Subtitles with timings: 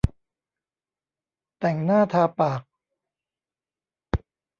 [1.59, 2.61] แต่งหน้าทาปาก